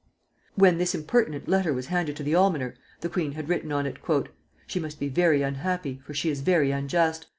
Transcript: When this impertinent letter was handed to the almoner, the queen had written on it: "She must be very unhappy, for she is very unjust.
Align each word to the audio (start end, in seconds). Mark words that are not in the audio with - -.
When 0.55 0.79
this 0.79 0.95
impertinent 0.95 1.47
letter 1.47 1.73
was 1.73 1.85
handed 1.93 2.15
to 2.15 2.23
the 2.23 2.33
almoner, 2.33 2.73
the 3.01 3.07
queen 3.09 3.33
had 3.33 3.47
written 3.47 3.71
on 3.71 3.85
it: 3.85 3.99
"She 4.65 4.79
must 4.79 4.99
be 4.99 5.09
very 5.09 5.43
unhappy, 5.43 6.01
for 6.03 6.15
she 6.15 6.31
is 6.31 6.41
very 6.41 6.71
unjust. 6.71 7.27